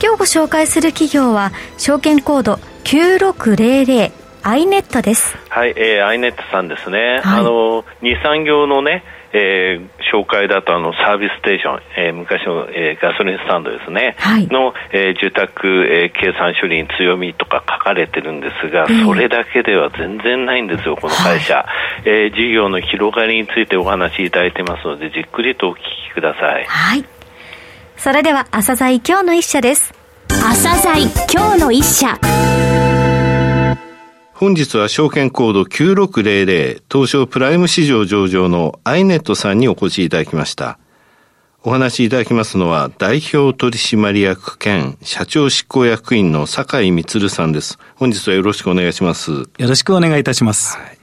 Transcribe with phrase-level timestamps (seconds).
[0.00, 4.12] 今日ご紹介する企業は証券コード9600
[4.44, 5.36] アイネットです。
[5.48, 7.20] はい、えー、アイネットさんですね。
[7.22, 9.02] はい、あの、二産業のね、
[9.32, 21.66] えー、紹介だとあのサービスステーション、えー、昔の、えー、ガソリンスタンドですね、はい、の、えー、住宅、えー、計算処理に強みとか書かれてるんですが、それだけでは全然ないんですよ、この会社、は
[22.06, 26.64] い、えー、事業の広がりについてお話しいただいてますので、じっくりとお聞きください。
[26.64, 27.04] はい。
[27.98, 29.92] それでは、朝鮮今日の一社です。
[30.28, 31.02] 朝鮮
[31.32, 32.16] 今日の一社。
[34.34, 40.78] 本日は証券コード9600東証プライム市場上場のアイネットさんにお越しいただきました。
[41.64, 47.80] お話しいただきますのは代表取締役兼社長執行役員の酒井光さんです。
[47.96, 49.32] 本日はよろしくお願いします。
[49.32, 50.76] よろしくお願いいたします。
[50.76, 50.98] はい、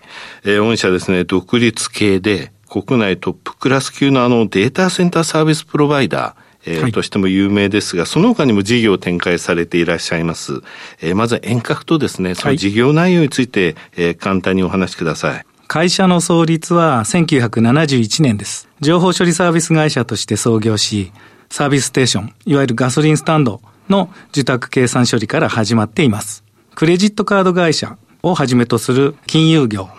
[0.46, 10.62] えー、御社ですね、独立系で国内トップクラス級のあのデータセンターサービスプロバイダー、えー、はい、としても有名ですが、その他にも事業を展開されていらっしゃいます。
[11.02, 15.46] えー、まず遠隔とですね、その事業内容について、えー、簡単にお話しください。
[15.68, 18.70] 会社の創立は1971年です。
[18.82, 21.12] 情報処理サービス会社として創業し、
[21.50, 26.44] サービスステーション、いわゆるガソリンスタンドの受託計算処理から始まっています。
[26.76, 29.90] クレジットカード会社をはじめとする金融業、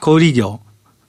[0.00, 0.60] 小売業、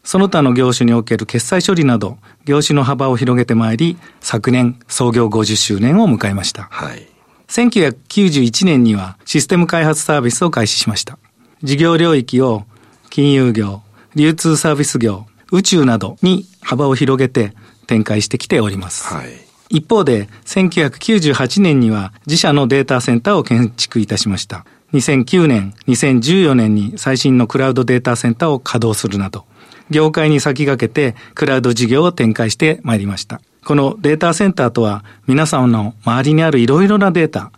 [0.04, 6.64] その他の業種における決済処理など、業種の幅を広げてまいり、昨年創業50周年を迎えました。
[6.72, 7.08] はい。
[7.48, 11.20] 1991年にはシステム開発サービスを開始しました。
[11.64, 12.64] 事業領域を
[13.10, 13.82] 金融業、
[14.16, 17.54] 流通サービス業、宇宙などに幅を広げて
[17.88, 19.14] 展開してきております。
[19.14, 19.52] はい。
[19.70, 24.66] 一方で、1998年には自社のデータセンターを建築いたしました。
[24.94, 29.46] 2009年、2014年に最新のクラウドデータセンターを稼働するなど、
[29.90, 33.42] 業界に先駆けてクラウド事業を展開してまいりました。
[33.64, 37.52] このデータセンターとは皆さんの周りにあるいろいろなデータ、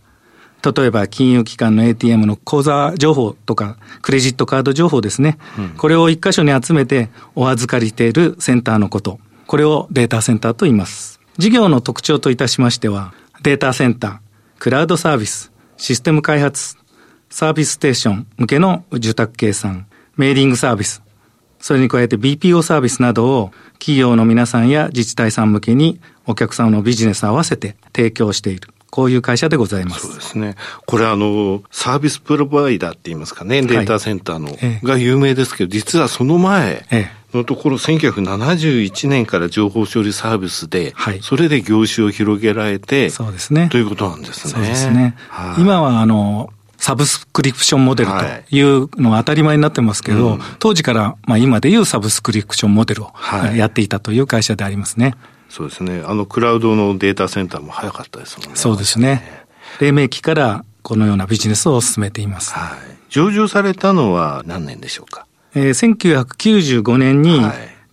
[0.63, 5.37] 例えば金融機関の ATM の口座情報とかクレジットカード情報ですね。
[5.57, 9.19] うん、これを一箇所に集めてお預かりしているセンターのこと。
[9.47, 11.19] これをデータセンターと言います。
[11.37, 14.17] 事業の特徴といたしましては、データセンター、
[14.59, 16.77] クラウドサービス、システム開発、
[17.33, 21.01] サービスステーション向けの受託計算、メーリングサービス、
[21.59, 28.69] それに加えて BPO サービスなどを企業の皆さんや自治体さん向けにお客様のビジネス合わせて提供している。
[28.91, 30.05] こういう会社でございます。
[30.05, 30.55] そうですね。
[30.85, 36.85] これあの、サービスプロバイダーって言いますかね、データセンターの、はい、が有名ですけど、実はその前
[37.33, 43.69] のところ、1971年から情報処理サービスで、はい、それで業種を広げられて、そうですね。
[43.69, 44.53] ということなんですね。
[44.53, 45.15] そうですね。
[45.29, 48.15] はい、今はあの、サブスクリプションモデルと
[48.53, 53.13] いうのが当たり前になってますけど、はいうん、当時から、まあ、今でいうサブスクリプションモデルを
[53.55, 55.15] やっていたという会社でありますね。
[55.47, 56.03] そうですね。
[56.05, 58.55] あの、クラウドのデータセンターも早かったですもんね。
[58.57, 59.45] そうですね。
[59.79, 62.51] 黎明期からこのようなビジネスを進めています。
[62.51, 62.79] はい。
[63.09, 65.25] 上場されたのは何年でしょうか？
[65.55, 65.95] えー、
[66.81, 67.39] 1995年に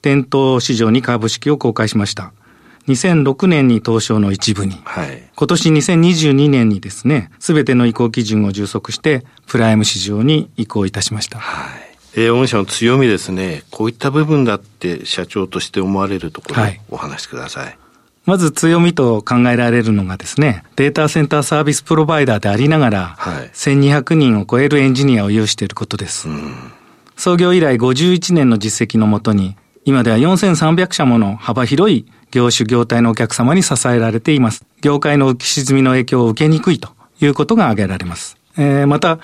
[0.02, 2.32] 店頭市場に株式を公開しました。
[2.88, 11.38] 2006年に東証の一部に、はい、今年2022年にですね、すべての移行基準を充足して、プライム市場に移行いたしました。
[11.38, 11.90] はい。
[12.14, 17.78] えー、御社の強みですね、こういった部分だって社長として思われるところ、お話しください。
[18.26, 26.28] まず強みと考えられるのがですね、データセンターサービスプロバイダーでありながら、はい、1200人を超えるエンジニアを有していることです。
[26.28, 26.54] うん、
[27.16, 34.64] 創業以来51年の実績のもとに、今では4300社もの幅広い業種業態のお客様に支えられています。
[34.80, 36.90] 業界の浮き沈みの影響を受けにくいと
[37.20, 38.36] いうことが挙げられます。
[38.56, 39.18] えー、また、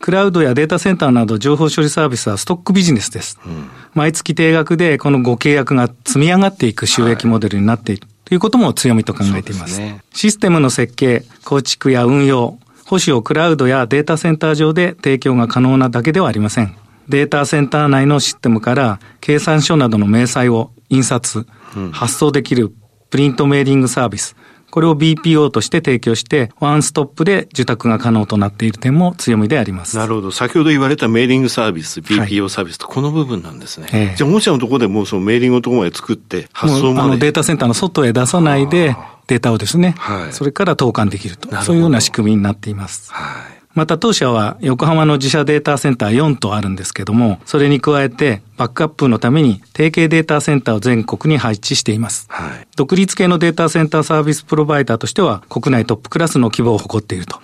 [0.00, 3.38] クラウドやデータセンターなど情報処理サービスはストックビジネスです。
[3.46, 9.74] うん、毎月定額でこのご契約が積み上がっていく収益モデルになっている、はい、ということも強みと考えています。
[9.74, 16.76] すね、システムの設計、構築や運用、保守をクラウドやデータセンター上で提供が可能なだけではありません。
[17.08, 21.46] データセンター内のシステムから計算書などの明細を印刷、
[21.92, 22.72] 発送できる
[23.10, 24.36] プリントメーリングサービス、
[24.70, 29.96] これを BPO として提供して、ワンストップで受託が可能となっている点も強みであります。
[29.96, 30.30] なるほど。
[30.30, 33.88] 先ほど言われたメーリングサービス、BPO サービスと、この部分なんですね。
[33.90, 37.00] はい、じゃあ、御社のところでもうそのメーリングのところまで作って、発送まで。
[37.00, 38.96] あのデータセンターの外へ出さないで、
[39.28, 43.12] データをですね、はい、それから投函できると、そういうような仕組みになっています。
[43.12, 52.26] はいまた当社は横浜の自社データセンター4とあるんですけども、それに加えてバックアップのために提携データセンターを全国に配置しています。
[52.30, 57.38] はい、独立系のデータセンターサービスプロバイダーとしては国内トップクラスの規模を誇っていると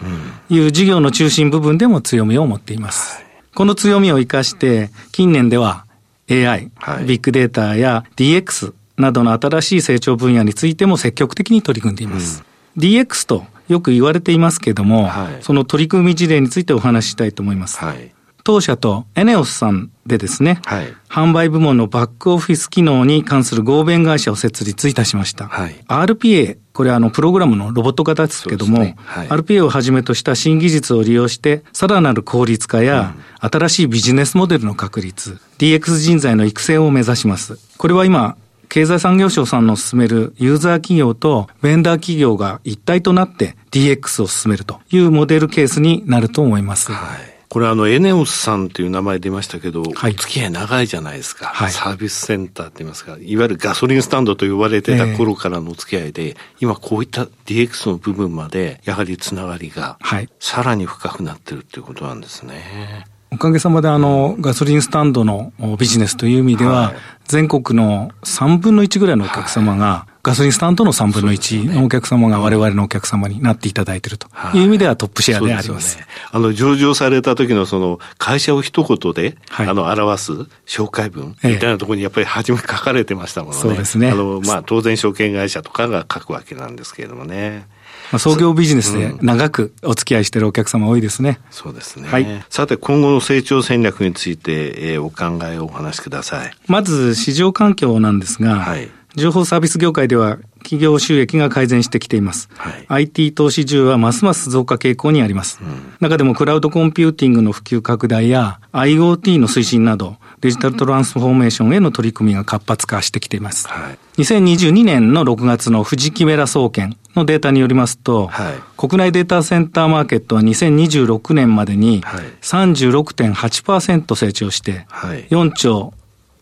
[0.48, 3.16] いう事業の中心部分でも強みを持っています。
[3.16, 3.24] はい、
[3.54, 5.84] この強みを生かして近年では
[6.30, 12.42] AI、はい、ビッグデータや DX などの新しい成長分野についても積極的に取り組んでいます。
[12.74, 17.78] うん、DX とよく言われていますけども、はい、その取り組み事例についてお話ししたいと思います。
[17.78, 18.12] はい、
[18.44, 25.46] 当社とエネオスさんでですね、はい、販売部門のバックオフィス機能に関する合弁会社を設立いたしました。
[25.46, 28.96] はい、RPA、これはあのプログラムのロボット型ですけども、ね。
[28.98, 37.58] はい、RPA をはじめとした新技術を利用して、さらなる効率化や、新しいビジネスモデルの確立、DX 人材の育成を目指します。
[37.76, 38.36] これは今、
[38.72, 46.90] 経済産業省さんの進めるユーザー企業とベンダー企業が一体となって DX を進めるというモデルケースになると思います。
[46.90, 47.18] はい。
[47.50, 51.48] これあの、エネオスさんという名前出ましたけど、はい、お付き合い長いじゃないですか。
[51.48, 59.98] はい、サービスセンターって言いますか、いわゆるガソリンスタンドと呼ばれてた頃からのお付き合いで、えー、今こういった DX の部分まで、やはりつながりが、
[60.40, 63.04] さらに深くなってるっていうことなんですね。
[63.32, 66.92] おかげさまであの、ガソリンスタンドのビジネスという意味では、
[67.24, 75.92] 全国の3分の1ぐらいのお客様が、ガソリンスタンドの3分の1のお客様が我々のお客様になっていただいているという意味ではトップシェアであります。
[75.92, 80.32] すね、あの、上場された時のその、会社を一言で、はい、あの、表す
[80.66, 83.58] 紹介文みたいなところにやっぱり初め書かれてましたもんね。
[83.58, 84.10] そうですね。
[84.10, 87.66] あの、まあ、当然証券会社とかが書くわけなんですけれどもね。
[88.12, 91.40] まあ、創業ビジネスで長くお付き合いしているお客様多いですね。
[91.50, 92.08] そうですね。
[92.08, 92.44] はい。
[92.50, 96.52] さて、今後の成長戦略について、えー、お考えをお話しください。
[96.68, 102.48] まず、市場環境なんですが、はい、情報サービス業界では企業収益が改善してきています。
[102.56, 105.92] はい、IT 投資需要はますます増加傾向にあります、うん。
[106.00, 113.68] 中でもクラウドコンピューティングの普及拡大や IoT の推進などデジタルトランスフォーメーションへの取り組みが活発化してきています。
[113.68, 124.86] はい、2022年の6月の富士キメラ総研のデータによりますと、はい、国内データセンターマーケットは2026年までに36.8%成長して、
[125.30, 125.94] 4兆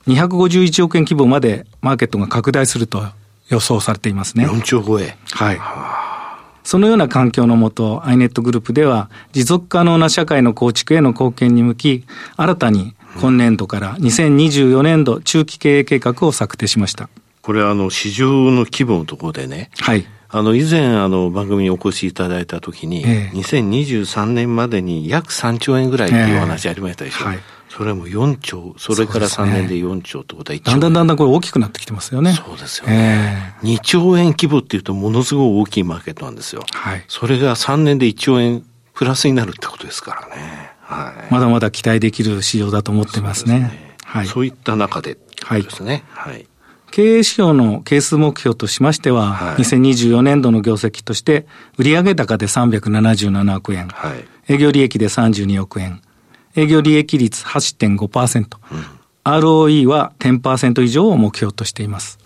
[0.07, 3.05] 251億円規模までマーケットが拡大すると
[3.51, 4.47] 予想されていますね。
[4.47, 5.19] 4兆超え。
[5.33, 5.61] はい。
[6.63, 12.05] そのような環境のもと、アイネットグループでは、持続可能な社会の構築への貢献に向き、
[12.37, 17.09] 新たに今年度から2024年度中期経営計画を策定しました。
[17.43, 19.71] これあの市場の規模のところでね。
[19.81, 20.07] はい。
[20.33, 27.25] あの、以前、あの、番組にお越しいただいたときに、ええ、2023年までに約3兆円ぐらいっていうお話ありましたでしょ。
[27.25, 27.39] え、はい。
[27.69, 32.33] それも4兆、それから3年で4兆ってことは1兆、ね、だんだんだんだんこれ大きくなってきてますよね。
[32.33, 33.55] そうですよね。
[33.63, 36.65] えー、2兆円規模っていうとものすごい大きいマーケットなんですよ。
[36.73, 37.05] はい。
[37.09, 38.63] それが3年で1兆円
[38.95, 40.71] プラスになるってことですからね。
[40.91, 43.61] はい、まだまだ期待できる市場だと思ってますね。
[43.61, 43.97] ね。
[44.05, 46.05] はい、そういった中でですね。
[46.11, 46.47] はい、はい。
[46.91, 51.47] 経営指標の係数目標としましては、はい、2024年度の業績として、
[51.79, 56.03] 売上高で377億円、はい、営業利益で32億円、
[56.57, 58.85] 営業利益率8.5%、うん、
[59.25, 62.19] ROE は10%以上を目標としています。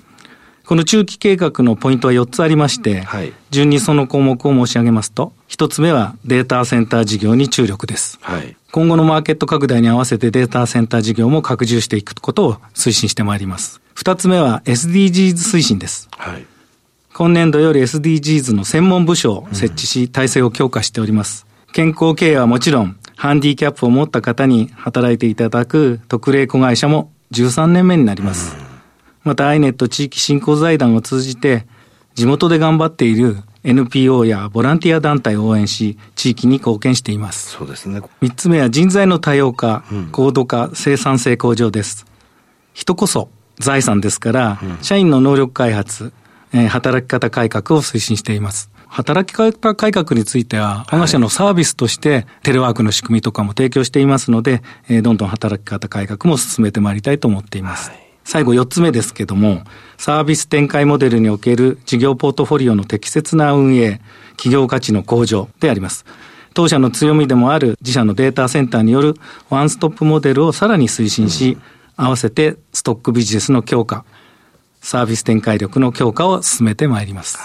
[0.66, 8.18] この中期計画のポイントは4つありまして、はい、順にその項目を申し上げますと、1つ目はデータセンター事業に注力です。
[8.22, 13.80] はい、今後のマーケット拡大に合わせてデータセンター事業も拡充していくことを推進してまいります。
[13.94, 16.08] 2つ目は SDGs 推進です。
[16.10, 16.44] はい、
[17.12, 21.46] 今年度より SDGs の専門部署を設置し、体制を強化しております。
[21.72, 28.56] 健康経営はもちろん、ハンディキャップを持った方に働いていただく特例子会社も13年目になります。
[29.22, 31.64] また、アイネット地域振興財団を通じて、
[32.16, 37.50] 地元で頑張っている NPO やボランティア団体を応援し、地域に貢献しています。
[37.50, 38.00] そうですね。
[38.20, 42.06] 三つ目は人材の多様化、高度化、生産性向上です。
[42.74, 46.12] 人こそ財産ですから、うん、社員の能力開発、
[46.52, 48.70] えー、働き方改革を推進しています。
[48.86, 57.90] 働き方改革については、我が社のサービスとしてテレワークの仕組みとかも提供していますので、えー、どんどん働き方改革も進めてまいりたいと思っています。
[57.90, 59.62] はい最後4つ目ですけども、
[59.98, 64.00] サービス展開モデルにおける事業ポートフォリオの適切な運営、
[64.36, 66.04] 企業価値の向上であります。
[66.54, 69.14] 当社の強みでもある自社のデータセンターによる
[69.50, 71.58] ワンストップモデルをさらに推進し、
[71.96, 74.04] 合わせてストックビジネスの強化、
[74.80, 77.38] サービス展開力の強化を進めてまいります。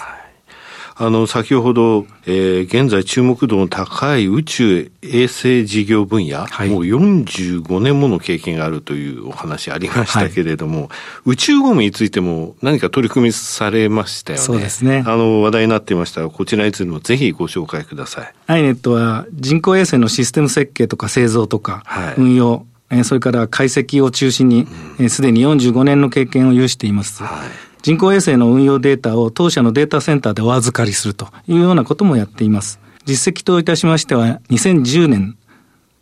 [1.02, 10.88] あの、先ほど、えー、現在注目度の高い宇宙衛星事業分野、はい、もう45年もの経験があるというお話ありましたけれども、はい、
[11.24, 14.44] 宇宙ゴミについても何か取り組みされましたよね。
[14.44, 15.02] そうですね。
[15.06, 18.34] あの、話題になっていましたが、こちらについてもぜひご紹介ください。
[18.46, 21.82] アイネットは人工衛星のシステム設計とか製造とか、
[22.18, 24.66] 運用、えそれから解析を中心に、
[25.08, 27.22] す、で、に45年の経験を有しています。
[27.22, 32.80] はい人工衛星の運用データを当社のデータセンターでお預かりするというようなこともやっています。
[33.04, 35.36] 実績といたしましては、2010年、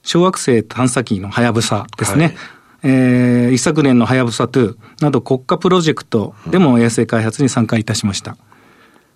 [0.02, 2.25] 小惑星探査機のはやぶさですね。
[2.25, 2.37] はい
[2.82, 8.37] えー、一昨年のはやぶさ2など国家プロジェクトでも衛星開発に参加いたしました。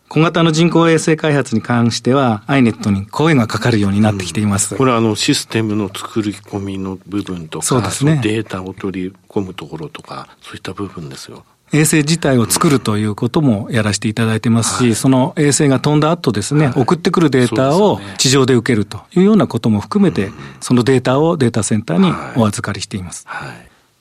[0.08, 4.74] 小型の人工衛星開発に関しては、アイネットに声がかかるようになってきています。
[4.74, 8.20] うん、これはあのシステムの作り込みの部分とか、そうですね。
[8.22, 11.46] データを取り込むところとか、そういった部分ですよ。
[11.72, 23.26] 衛星自体を作るということもやらせていただいてますし、その衛星が飛んだ後ですね、送ってくるデータを地上で受けるというようなことも含めて、そのデータをデータセンターにお預かりしています。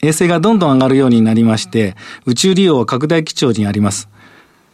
[0.02, 4.10] 衛星がどんどん上がるようになりまして、宇宙利用は拡大基調にあります。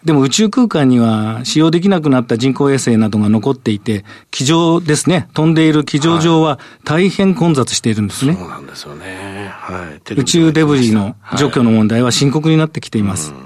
[0.04, 8.34] でも宇宙空間には使用できなくなった人工衛星などが残っていて、机上ですね、飛んでいる机上上は大変混雑しているんですね。
[8.34, 9.50] そうなんですよね。
[9.52, 10.14] はい。
[10.14, 13.32] 宇宙デブリの除去の問題は深刻になってきています。
[13.32, 13.42] はい、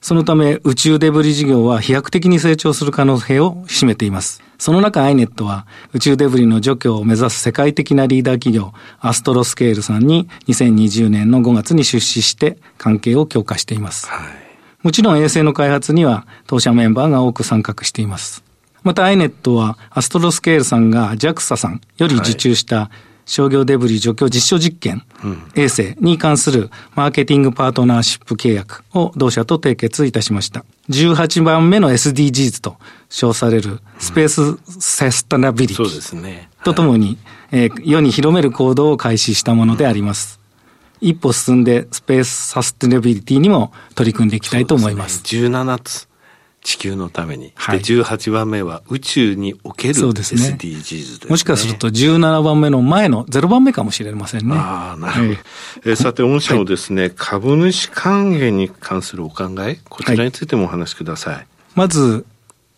[0.00, 4.42] そのため宇宙デブリ事業は飛躍的に成長する可能性を占めています。
[4.56, 14.08] その中、アイネットは宇宙デブリの除去を目指す世界的なリーダー企業、アストロスケールさんに2020年の5月に出資して関係を強化しています。
[14.08, 14.47] はい
[14.82, 18.44] もちろん衛星の開発には当社メンバーが多く参画しています。
[18.82, 22.90] また iNet はアストロスケールさんが JAXA さんより受注した
[23.28, 25.02] 商業デブリ除去実証実験、
[25.54, 30.64] 衛星に関するマーケティングパートナーシップ契約を同社と締結いたしました。
[30.88, 32.78] 18番目の SDGs と
[33.10, 37.18] 称されるスペースセスタナビリティとともに、
[37.52, 40.40] えー、世に広める行動を開始したものであります。
[41.00, 45.22] 一歩進んでスペースサステナビリティにも取り組んでいきたいと思います。
[45.22, 46.08] すね、17つ。
[46.60, 47.52] 地球のために。
[47.54, 51.30] はい、で、18番目は宇宙における SDGs ですね。
[51.30, 54.54] もしかすると17番目の前の0番目かもしれませんね。
[54.54, 55.40] ああ、なるほど。
[55.86, 61.34] えー、さて、御社のですね、はい、株主還元に関するお考え、こちらについてもお話しください。
[61.36, 62.26] はい、まず、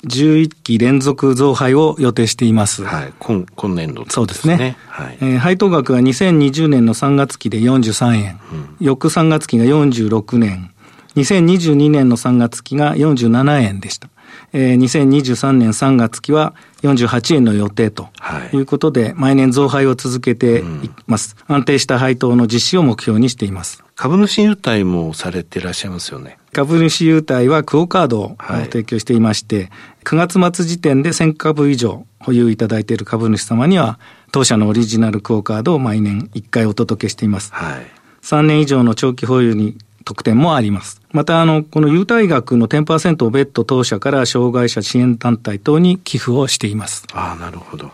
[0.05, 2.85] 11期連続増配を予定しています。
[2.85, 3.13] はい。
[3.19, 4.77] 今、今年度、ね、そうですね。
[4.89, 5.19] はい。
[5.21, 10.71] えー、配当額は2020年の3月期で43円、うん、翌3月期が46年、
[11.17, 14.09] 2022年の3月期が47円でした。
[14.53, 18.09] えー、2023年3月期は48円の予定と
[18.53, 23.85] いうことで、はい、毎年増配を続けています、うん、安定した配当の実施を目標にしています。
[23.97, 26.39] 株主優待もされていらっしゃいますよね。
[26.53, 28.37] 株主優待はクオカードを
[28.71, 29.71] 提供していまして、はい、
[30.05, 33.99] 9月末時点で1000株以上保有いただいている株主様には、
[34.33, 37.53] 当社のオリジナルクオカードを毎年1回お届けしています。
[37.53, 37.87] はい、
[38.23, 41.01] 3年以上の長期保有に特典もあります。
[41.13, 47.05] また、あの、この優待額の10%を別途当社から障害者支援団体等に寄付をしています。
[47.13, 47.91] ああ、なるほど。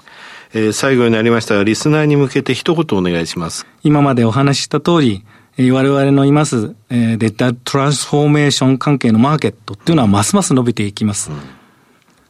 [0.55, 3.67] えー、最後になりましたが、リスナーに向けて一言お願いします。
[3.83, 5.25] 今までお話しした通り、
[5.59, 11.31] 我々のいます、えー、データトランスフォーメーション関係のマーケットっていうのはますます伸びていきます。
[11.31, 11.39] うん、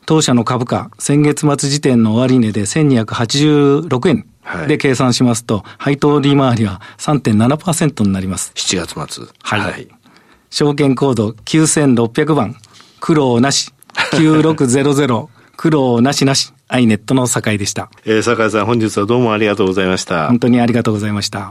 [0.06, 4.26] 当社の株価、先月末時点の終値で1286円
[4.68, 8.52] で計算しますと、配当利回りは3.7%になります。
[8.54, 9.26] 7月末。
[9.42, 9.60] はい。
[9.60, 9.88] はい、
[10.50, 12.56] 証券コード9600番、
[13.00, 13.72] 苦労なし、
[14.12, 17.90] 9600、 苦労なしなし、アイネットの酒井でした。
[18.04, 20.28] えー、酒井さん、本日はどうもありがとうございました。
[20.28, 21.50] 本当にありがとうございました。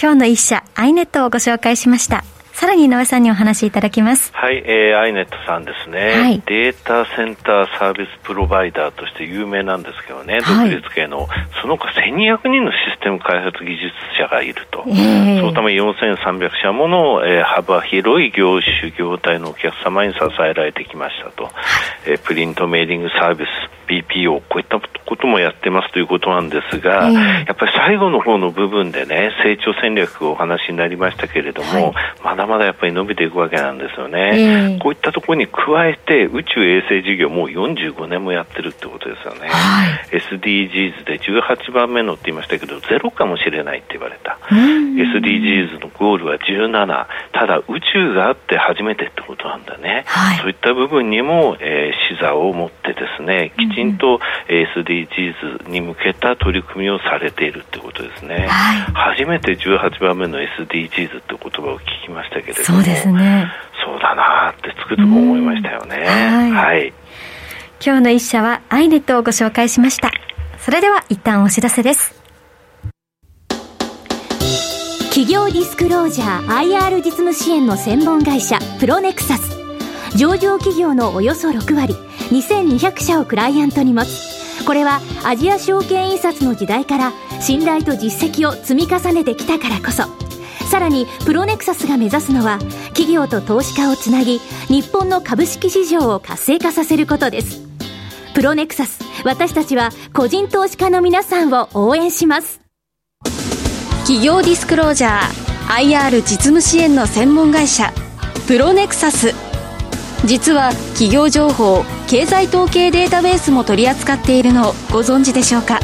[0.00, 2.22] 今日の一社、アイネットをご紹介しました。
[2.52, 4.30] さらに井上さんにお話しいただきます。
[4.32, 11.26] はい、えー、アイネットさんですね、はい、データセンターサービスプロバイダーとして有名なんですけどね、独立系の、
[11.60, 21.50] その他1200人のシステム開発技術者がいると、えー、そのため4300社もの、えー、幅広い業種、業態のお客様に支えられてきましたと、
[22.06, 23.48] えー、プリントメーリングサービス、
[23.88, 27.14] BPO、こういったこともやってますということなんですが、えー、
[27.46, 34.32] やっぱり最後の方の部分でね、成長戦略をお話になりましたけれども、はい、まだまだやっぱり伸びていくわけなんですよね。
[34.34, 39.48] えー、こういったところに加えて、宇宙衛星事業もう45年もやってるってことですよね。
[39.48, 44.38] はい、SDGs で18番目のって言いましたけど、ゼロかもしれないって言われた。
[44.50, 47.06] SDGs のゴールは17。
[47.32, 50.04] ただ宇宙があって初めてってことなんだね。
[50.06, 58.46] はい、そういった部分にも、えー、視座を持ってですね、きちんと SDGs に向けた取り組みをされているってことですね。
[58.48, 63.50] はい、初めて18番目の SDGs って言葉を聞きましたけれども、そうですね。
[63.84, 66.04] そうだなってつくづく思いましたよね。
[66.04, 66.92] はい、はい
[67.84, 70.10] 今日の一社はアイネットをご紹介しました。
[70.58, 72.18] それでは一旦お知らせです。
[75.10, 79.58] 企業ディスクロージャー IR 実務支援の専門会社プロネクサス
[80.16, 81.96] 上場企業のおよそ6割
[82.30, 90.04] 2200社をクライアントに持つこれはアジア証券印刷の時代から信頼と実績を積み重ねてきたからこそ。
[90.68, 92.58] さらにプロネクサスが目指すのは
[92.88, 97.62] 企業と投資家をつなぎ日本の株式市場を活性化させることです。
[98.34, 102.60] プロネクサス私たちは個人投資家の皆さんを応援します。
[104.02, 107.92] 企業ディスクロージャー IR 実務支援の専門会社
[108.46, 109.47] プロネクサス。
[110.28, 115.80] 実は企業情報経済統計データベースも取り扱っているのをご存知でしょうか？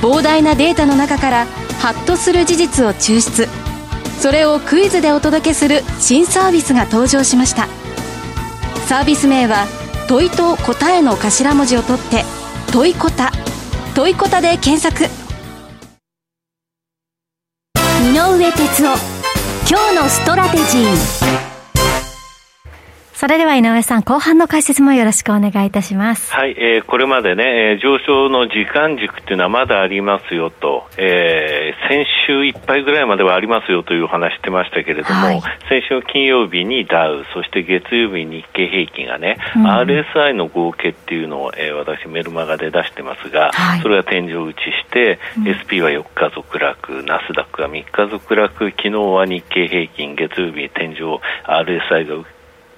[0.00, 1.46] 膨大なデータの中から
[1.80, 3.48] ハッとする事実を抽出。
[4.20, 7.66] それをクイズでお届けする新サービスが登場しました。
[8.86, 9.66] サービス名は
[10.06, 12.24] 問いと答えの頭文字を取って
[12.72, 13.32] 問いこた
[13.96, 15.10] 問いこたで検索。
[18.04, 18.98] 井上哲夫
[19.68, 21.51] 今日のストラテジー。
[23.22, 26.34] それでは井上さん、後半の解説もよろしくお願いいたします。
[26.34, 52.24] はい、えー、これまでね、上昇の時間軸っていうのはまだありますよと、えー、先週いっぱいぐらいまではありますよというお話してましたけれども、はい、先週金曜日にダウ、そして月曜日に日経平均がね、うん、RSI の合計っていうのを、えー、私メルマガで出してますが、はい、それが天井打ちして、うん、SP は4日続落、ナスダックは3日続落、昨日は日経平均、月曜日天井、RSI が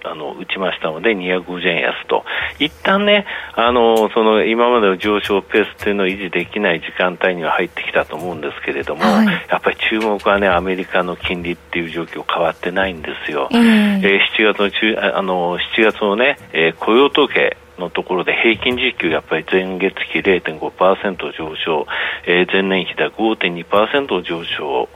[0.04, 2.24] あの打ちましたので250円安と。
[2.58, 13.48] 一旦ねあのその今までの上昇ペースというのを維持できない時間帯には入ってきたと思うんですけれども、はい、やっぱり注目はねアメリカの金利っていう状況変わってないんですよ。
[13.50, 21.86] えー、えー、7月の中あの7月のね、えー、雇用統計のところで平均時給やっぱり前月比0.5%上昇、
[22.26, 24.88] えー、前年比では5.2%上昇、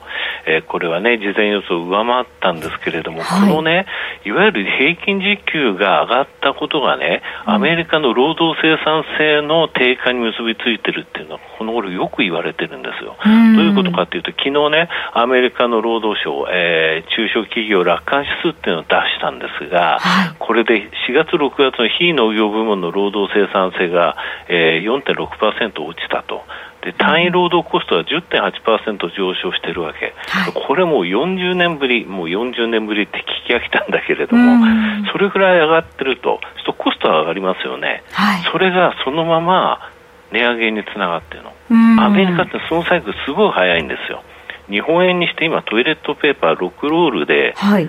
[0.47, 3.87] えー、これはね事前予想を上回ったんですけれども、はい、このね
[4.25, 13.17] いわゆる平均時給が上がったことがね、アメリカの労働生産性の低下に結びついてるっていうのはこの頃よく言われてるんですよ。
[13.23, 13.31] ど
[13.63, 24.17] ういうことかというと昨日ねアメリカの労働省、えー、中小企業楽観指数っていうのを出したんですが、はい、これで4月6月の非農業部門の労働生産性が、
[24.49, 26.43] えー、4.6%落ちたと。
[26.89, 34.65] で単位労働コストは10.8%上昇しているわけ、はい、これもう40年ぶり、もう40年ぶりって聞き飽きたんだけれども、
[35.13, 39.91] それぐらい上がってると、とコストは上がりますよね、はい、それがそのまま
[40.33, 41.53] 値上げにつながってるの、
[42.03, 44.23] アメリカってそのサイクルすごい早いんですよ。
[44.71, 47.89] 日本円にして今トイレットペーパー6ロールで、はい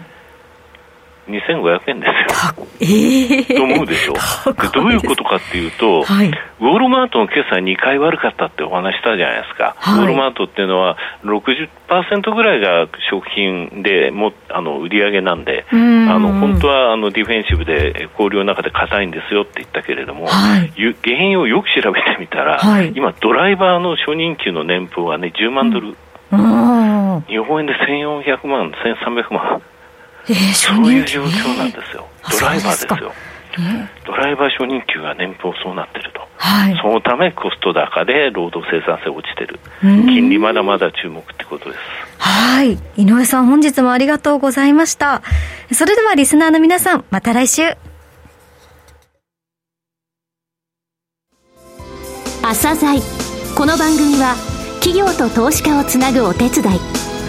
[1.30, 2.66] 2500円ですよ。
[2.82, 4.54] えー、と思うでしょう。
[4.54, 9.76] でどういうことかっていうと、はい、ウォールマートの決算2回悪かったってお話したじゃないですか。
[9.78, 20.72] はい、ウォールマートっていうのは60%ぐらいが食品でもあの売り上げなんで、あの本当はあのディフェンシブで氷の中で硬いんですよって言ったけれども、はい、
[21.04, 22.60] 原因をよく調べてみたら、
[22.96, 25.96] 今ドライバーの初任給の年俸はね10万ドル。
[26.32, 29.62] 日本円で1400万、1300万。
[30.30, 33.14] えー、そういう状況なんですよ、ドライバーですよ。
[34.06, 41.80] ドライバー初任給が年俸そうなってると、はい、そのためコスト高で労働生産性落ちてる、金利まだまだ注目ってことです。
[42.20, 45.22] はい井上さん、本日もありがとうございました。
[45.72, 47.76] それではリスナーの皆さん、また来週。
[52.44, 53.00] 朝鮮
[53.56, 54.36] この番組は
[54.80, 56.80] 企業と投資家をつなぐお手伝い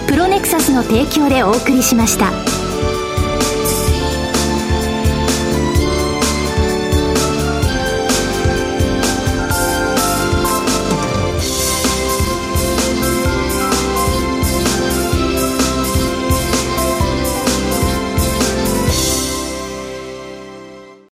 [0.06, 2.59] プロネクサスの提供でお送りしました。